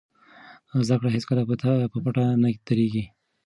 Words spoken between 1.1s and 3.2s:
هېڅکله په ټپه نه دریږي.